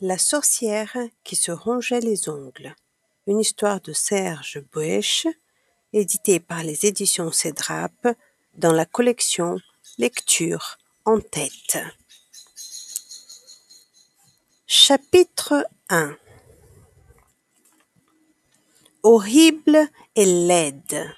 La 0.00 0.18
sorcière 0.18 0.96
qui 1.22 1.36
se 1.36 1.52
rongeait 1.52 2.00
les 2.00 2.28
ongles. 2.28 2.74
Une 3.28 3.38
histoire 3.38 3.80
de 3.80 3.92
Serge 3.92 4.60
Boesch, 4.72 5.28
éditée 5.92 6.40
par 6.40 6.64
les 6.64 6.84
éditions 6.84 7.30
Cédrape 7.30 8.08
dans 8.54 8.72
la 8.72 8.86
collection 8.86 9.56
Lecture 9.98 10.78
en 11.04 11.20
tête. 11.20 11.78
Chapitre 14.66 15.64
1 15.88 16.16
Horrible 19.04 19.78
et 20.16 20.26
laide. 20.26 21.08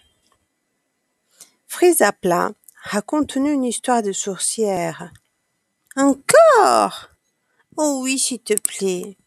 Frisa 1.66 2.12
Plat 2.12 2.52
raconte 2.82 3.36
une 3.36 3.64
histoire 3.64 4.02
de 4.02 4.12
sorcière. 4.12 5.10
Encore? 5.96 7.15
Oh 7.78 8.00
oui, 8.02 8.18
s'il 8.18 8.38
te 8.38 8.54
plaît. 8.54 9.18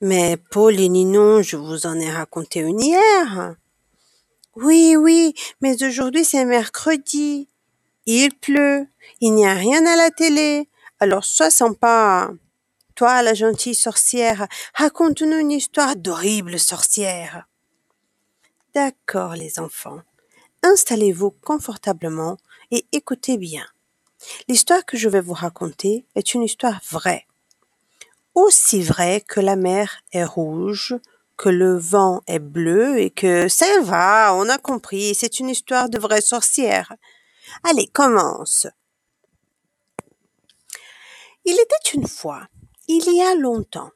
Mais 0.00 0.38
Paul 0.38 0.80
et 0.80 0.88
Ninon, 0.88 1.42
je 1.42 1.56
vous 1.56 1.84
en 1.84 2.00
ai 2.00 2.10
raconté 2.10 2.60
une 2.60 2.80
hier. 2.80 3.56
Oui, 4.56 4.96
oui, 4.96 5.34
mais 5.60 5.82
aujourd'hui 5.84 6.24
c'est 6.24 6.46
mercredi. 6.46 7.48
Il 8.06 8.34
pleut, 8.34 8.86
il 9.20 9.34
n'y 9.34 9.46
a 9.46 9.52
rien 9.52 9.84
à 9.84 9.96
la 9.96 10.10
télé. 10.10 10.68
Alors 10.98 11.26
sois 11.26 11.50
sympa. 11.50 12.30
Toi, 12.94 13.22
la 13.22 13.34
gentille 13.34 13.74
sorcière, 13.74 14.48
raconte-nous 14.74 15.38
une 15.38 15.52
histoire 15.52 15.94
d'horrible 15.94 16.58
sorcière. 16.58 17.46
D'accord, 18.74 19.34
les 19.34 19.58
enfants. 19.58 20.00
Installez-vous 20.62 21.30
confortablement 21.30 22.38
et 22.70 22.86
écoutez 22.92 23.36
bien. 23.36 23.66
L'histoire 24.48 24.86
que 24.86 24.96
je 24.96 25.10
vais 25.10 25.20
vous 25.20 25.34
raconter 25.34 26.06
est 26.14 26.32
une 26.32 26.42
histoire 26.42 26.80
vraie 26.90 27.26
aussi 28.34 28.82
vrai 28.82 29.22
que 29.26 29.40
la 29.40 29.56
mer 29.56 30.02
est 30.12 30.24
rouge, 30.24 30.96
que 31.36 31.48
le 31.48 31.76
vent 31.76 32.22
est 32.26 32.38
bleu 32.38 32.98
et 32.98 33.10
que 33.10 33.48
ça 33.48 33.80
va, 33.82 34.34
on 34.34 34.48
a 34.48 34.58
compris, 34.58 35.14
c'est 35.14 35.40
une 35.40 35.48
histoire 35.48 35.88
de 35.88 35.98
vraie 35.98 36.20
sorcière. 36.20 36.92
Allez, 37.64 37.86
commence. 37.88 38.66
Il 41.44 41.54
était 41.54 41.90
une 41.94 42.06
fois, 42.06 42.46
il 42.86 43.04
y 43.12 43.20
a 43.20 43.34
longtemps, 43.34 43.90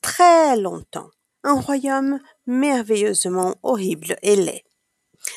très 0.00 0.56
longtemps, 0.56 1.10
un 1.44 1.60
royaume 1.60 2.20
merveilleusement 2.46 3.56
horrible 3.62 4.16
et 4.22 4.36
laid. 4.36 4.64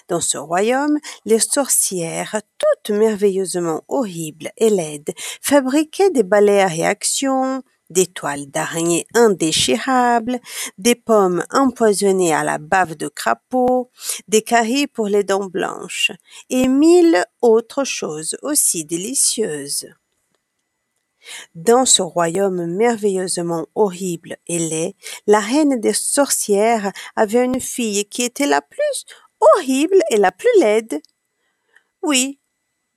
Dans 0.08 0.22
ce 0.22 0.38
royaume, 0.38 0.98
les 1.26 1.40
sorcières, 1.40 2.42
toutes 2.58 2.96
merveilleusement 2.96 3.84
horribles 3.88 4.52
et 4.58 4.70
laides, 4.70 5.14
fabriquaient 5.42 6.12
des 6.12 6.24
balais 6.24 6.62
à 6.62 6.68
réaction, 6.68 7.64
des 7.92 8.08
toiles 8.08 8.48
d'araignée 8.48 9.06
indéchirables, 9.14 10.40
des 10.78 10.96
pommes 10.96 11.44
empoisonnées 11.52 12.34
à 12.34 12.44
la 12.44 12.58
bave 12.58 12.96
de 12.96 13.08
crapaud, 13.08 13.90
des 14.28 14.42
caries 14.42 14.88
pour 14.88 15.08
les 15.08 15.24
dents 15.24 15.48
blanches, 15.48 16.12
et 16.50 16.68
mille 16.68 17.24
autres 17.42 17.84
choses 17.84 18.38
aussi 18.42 18.86
délicieuses. 18.86 19.88
Dans 21.54 21.86
ce 21.86 22.02
royaume 22.02 22.66
merveilleusement 22.66 23.68
horrible 23.76 24.38
et 24.48 24.58
laid, 24.58 24.96
la 25.28 25.40
reine 25.40 25.80
des 25.80 25.94
sorcières 25.94 26.92
avait 27.16 27.44
une 27.44 27.62
fille 27.62 28.06
qui 28.06 28.24
était 28.24 28.48
la 28.48 28.62
plus 28.62 29.06
horrible 29.40 30.00
et 30.10 30.18
la 30.18 30.32
plus 30.32 30.50
laide. 30.60 31.02
Oui, 32.02 32.40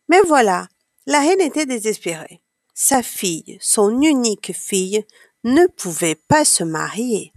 mais 0.08 0.20
voilà, 0.26 0.68
la 1.06 1.20
reine 1.20 1.40
était 1.40 1.66
désespérée 1.66 2.43
sa 2.74 3.02
fille, 3.02 3.56
son 3.60 4.02
unique 4.02 4.52
fille, 4.52 5.04
ne 5.44 5.66
pouvait 5.66 6.16
pas 6.16 6.44
se 6.44 6.64
marier. 6.64 7.32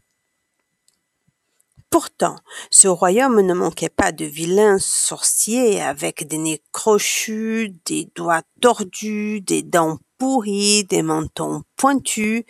Pourtant, 1.90 2.36
ce 2.70 2.88
royaume 2.88 3.42
ne 3.42 3.54
manquait 3.54 3.90
pas 3.90 4.12
de 4.12 4.26
vilains 4.26 4.78
sorciers 4.80 5.82
avec 5.82 6.28
des 6.28 6.38
nez 6.38 6.62
crochus, 6.74 7.76
des 7.86 8.10
doigts 8.14 8.44
tordus, 8.60 9.40
des 9.42 9.64
dents 9.64 9.98
pourries, 10.18 10.84
des 10.84 11.02
mentons 11.02 11.64
pointus 11.78 12.44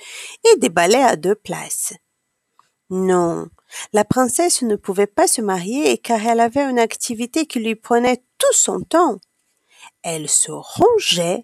et 0.44 0.58
des 0.58 0.70
balais 0.70 1.04
à 1.04 1.16
deux 1.16 1.36
places. 1.36 1.94
Non, 2.90 3.48
la 3.94 4.06
princesse 4.06 4.62
ne 4.64 4.76
pouvait 4.76 5.08
pas 5.08 5.28
se 5.28 5.42
marier 5.42 5.98
car 5.98 6.26
elle 6.26 6.40
avait 6.40 6.64
une 6.64 6.80
activité 6.80 7.46
qui 7.46 7.60
lui 7.60 7.76
prenait 7.76 8.24
tout 8.38 8.54
son 8.54 8.82
temps. 8.82 9.20
Elle 10.04 10.30
se 10.30 10.52
rongeait 10.52 11.44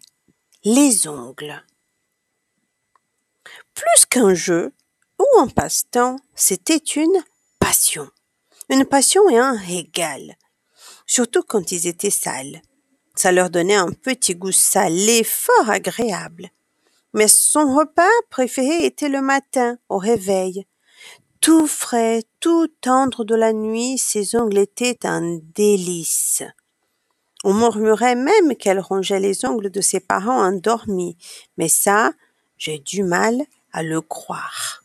les 0.65 1.07
ongles. 1.09 1.61
Plus 3.73 4.05
qu'un 4.09 4.33
jeu 4.33 4.71
ou 5.19 5.25
un 5.39 5.47
passe-temps, 5.47 6.17
c'était 6.35 6.77
une 6.77 7.23
passion. 7.59 8.09
Une 8.69 8.85
passion 8.85 9.29
et 9.29 9.37
un 9.37 9.57
régal. 9.57 10.37
Surtout 11.05 11.43
quand 11.43 11.73
ils 11.73 11.87
étaient 11.87 12.09
sales. 12.09 12.61
Ça 13.15 13.31
leur 13.31 13.49
donnait 13.49 13.75
un 13.75 13.91
petit 13.91 14.35
goût 14.35 14.53
salé 14.53 15.23
fort 15.25 15.69
agréable. 15.69 16.49
Mais 17.13 17.27
son 17.27 17.75
repas 17.75 18.09
préféré 18.29 18.85
était 18.85 19.09
le 19.09 19.21
matin, 19.21 19.77
au 19.89 19.97
réveil. 19.97 20.65
Tout 21.41 21.67
frais, 21.67 22.23
tout 22.39 22.67
tendre 22.79 23.25
de 23.25 23.35
la 23.35 23.51
nuit, 23.51 23.97
ses 23.97 24.35
ongles 24.37 24.59
étaient 24.59 25.05
un 25.05 25.39
délice. 25.55 26.41
On 27.43 27.53
murmurait 27.53 28.15
même 28.15 28.55
qu'elle 28.55 28.79
rongeait 28.79 29.19
les 29.19 29.45
ongles 29.45 29.69
de 29.69 29.81
ses 29.81 29.99
parents 29.99 30.43
endormis, 30.43 31.17
mais 31.57 31.67
ça, 31.67 32.13
j'ai 32.57 32.79
du 32.79 33.03
mal 33.03 33.41
à 33.73 33.83
le 33.83 34.01
croire. 34.01 34.82